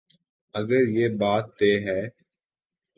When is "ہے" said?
1.85-2.01